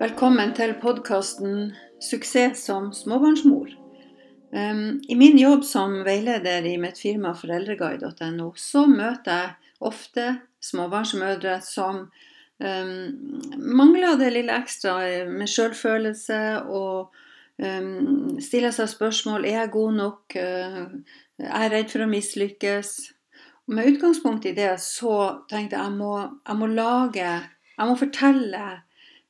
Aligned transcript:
Velkommen 0.00 0.54
til 0.56 0.70
podkasten 0.80 1.74
'Suksess 2.00 2.62
som 2.64 2.86
småbarnsmor'. 2.90 3.74
Um, 4.52 5.02
I 5.08 5.14
min 5.14 5.36
jobb 5.38 5.64
som 5.64 5.98
veileder 6.04 6.64
i 6.64 6.78
mitt 6.80 6.96
firma 6.98 7.34
foreldreguide.no, 7.36 8.46
så 8.56 8.86
møter 8.86 9.30
jeg 9.30 9.52
ofte 9.80 10.24
småbarnsmødre 10.64 11.58
som 11.60 12.00
um, 12.64 13.52
mangler 13.58 14.16
det 14.16 14.32
lille 14.32 14.56
ekstra 14.56 14.96
med 15.28 15.52
selvfølelse 15.52 16.40
og 16.64 17.12
um, 17.60 18.40
stiller 18.40 18.72
seg 18.72 18.88
spørsmål 18.88 19.44
er 19.44 19.58
jeg 19.60 19.76
god 19.78 19.96
nok, 20.00 20.36
uh, 20.40 20.84
jeg 21.44 21.72
redd 21.76 21.92
for 21.92 22.06
å 22.06 22.12
mislykkes. 22.16 22.98
Med 23.68 23.92
utgangspunkt 23.92 24.48
i 24.48 24.56
det 24.56 24.78
så 24.80 25.44
tenkte 25.52 25.76
jeg 25.76 25.92
jeg 25.92 26.30
jeg 26.48 26.56
må 26.64 26.76
lage, 26.80 27.42
jeg 27.76 27.84
må 27.92 28.00
fortelle 28.00 28.80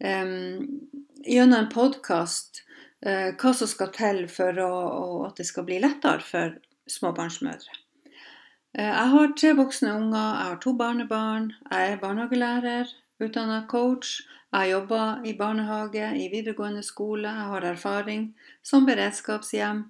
gjennom 0.00 1.58
en 1.58 1.68
podkast 1.72 2.62
uh, 3.06 3.32
hva 3.40 3.52
som 3.56 3.70
skal 3.70 3.92
til 3.94 4.22
for 4.28 4.60
å, 4.60 4.70
at 5.28 5.40
det 5.40 5.48
skal 5.48 5.66
bli 5.68 5.80
lettere 5.82 6.24
for 6.24 6.56
småbarnsmødre. 6.90 7.80
Uh, 8.76 8.90
jeg 8.90 9.08
har 9.14 9.34
tre 9.40 9.54
voksne 9.56 9.94
unger, 9.96 10.20
jeg 10.20 10.50
har 10.50 10.60
to 10.62 10.74
barnebarn, 10.76 11.50
jeg 11.70 11.92
er 11.94 12.00
barnehagelærer, 12.02 12.92
utdanna 13.24 13.64
coach. 13.70 14.20
Jeg 14.56 14.70
jobber 14.70 15.24
i 15.26 15.34
barnehage, 15.36 16.06
i 16.16 16.28
videregående 16.32 16.82
skole, 16.86 17.28
jeg 17.28 17.48
har 17.50 17.64
erfaring 17.66 18.28
som 18.64 18.86
beredskapshjem. 18.86 19.82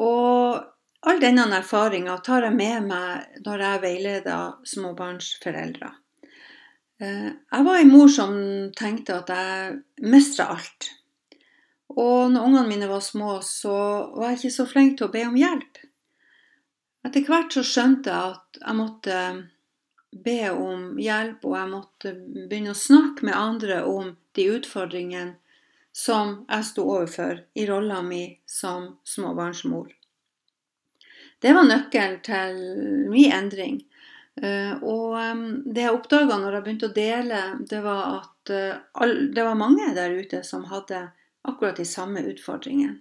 Og 0.00 0.62
all 1.04 1.20
denne 1.20 1.44
erfaringa 1.58 2.14
tar 2.24 2.46
jeg 2.46 2.56
med 2.56 2.86
meg 2.88 3.42
når 3.44 3.66
jeg 3.66 3.82
veileder 3.82 4.54
småbarnsforeldre. 4.70 5.90
Eh, 7.02 7.30
jeg 7.30 7.66
var 7.66 7.78
ei 7.78 7.88
mor 7.88 8.10
som 8.12 8.34
tenkte 8.76 9.18
at 9.22 9.32
jeg 9.32 9.80
mestra 10.06 10.52
alt. 10.54 10.90
Og 11.94 12.30
når 12.32 12.46
ungene 12.48 12.68
mine 12.68 12.90
var 12.90 13.02
små, 13.04 13.38
så 13.42 13.74
var 14.14 14.32
jeg 14.32 14.40
ikke 14.40 14.56
så 14.56 14.66
flink 14.66 14.98
til 14.98 15.08
å 15.08 15.14
be 15.14 15.24
om 15.26 15.38
hjelp. 15.38 15.82
Etter 17.04 17.26
hvert 17.26 17.52
så 17.52 17.64
skjønte 17.66 18.10
jeg 18.10 18.34
at 18.34 18.60
jeg 18.62 18.78
måtte 18.78 19.18
be 20.24 20.38
om 20.50 20.94
hjelp, 21.00 21.44
og 21.44 21.56
jeg 21.58 21.70
måtte 21.72 22.12
begynne 22.48 22.72
å 22.72 22.78
snakke 22.78 23.26
med 23.26 23.36
andre 23.38 23.82
om 23.90 24.14
de 24.38 24.46
utfordringene 24.56 25.36
som 25.94 26.40
jeg 26.48 26.66
sto 26.66 26.86
overfor 26.90 27.44
i 27.54 27.66
rolla 27.68 28.00
mi 28.02 28.24
som 28.50 28.96
småbarnsmor. 29.06 29.92
Det 31.38 31.52
var 31.54 31.68
nøkkelen 31.68 32.20
til 32.24 32.56
min 33.12 33.34
endring. 33.36 33.82
Eh, 34.42 34.82
og 34.82 35.14
det 35.64 35.84
jeg 35.84 35.94
oppdaga 35.94 36.38
når 36.40 36.56
jeg 36.56 36.64
begynte 36.64 36.88
å 36.90 36.94
dele, 36.96 37.42
det 37.70 37.80
var 37.84 38.02
at 38.16 38.50
eh, 38.50 39.12
det 39.30 39.44
var 39.46 39.58
mange 39.58 39.92
der 39.94 40.16
ute 40.18 40.42
som 40.46 40.66
hadde 40.70 41.06
akkurat 41.46 41.78
de 41.78 41.86
samme 41.86 42.24
utfordringene. 42.32 42.98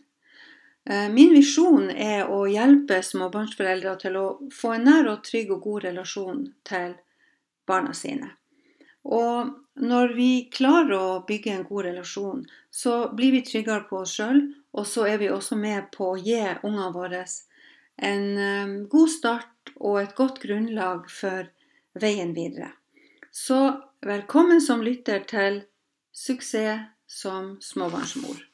Eh, 0.86 1.08
min 1.09 1.31
visjon 1.34 1.90
er 1.90 2.30
å 2.30 2.44
hjelpe 2.52 3.00
småbarnsforeldre 3.08 3.95
til 4.03 4.20
å 4.20 4.28
få 4.53 4.75
en 4.75 4.88
nær 4.90 5.09
og 5.09 5.23
trygg 5.25 5.56
og 5.56 5.66
god 5.66 5.88
relasjon 5.88 6.45
til 6.67 6.98
barna 7.68 7.95
sine. 7.97 8.34
Og 9.03 9.50
når 9.80 10.14
vi 10.16 10.31
klarer 10.53 10.94
å 10.95 11.23
bygge 11.28 11.56
en 11.56 11.66
god 11.68 11.88
relasjon, 11.88 12.44
så 12.70 13.08
blir 13.16 13.34
vi 13.34 13.42
tryggere 13.47 13.88
på 13.88 14.03
oss 14.03 14.14
sjøl, 14.20 14.44
og 14.75 14.86
så 14.88 15.08
er 15.08 15.18
vi 15.22 15.31
også 15.31 15.58
med 15.59 15.90
på 15.95 16.14
å 16.14 16.20
gi 16.20 16.40
ungene 16.62 16.92
våre 16.94 17.23
en 18.03 18.86
god 18.90 19.09
start 19.12 19.53
og 19.79 20.01
et 20.01 20.16
godt 20.16 20.41
grunnlag 20.44 21.09
for 21.11 21.50
veien 22.00 22.34
videre. 22.35 22.72
Så 23.31 23.59
velkommen 24.06 24.61
som 24.61 24.84
lytter 24.85 25.25
til 25.29 25.63
Suksess 26.13 26.89
som 27.09 27.56
småbarnsmor. 27.61 28.53